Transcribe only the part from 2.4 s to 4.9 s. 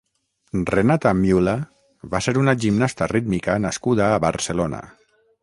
una gimnasta rítmica nascuda a Barcelona.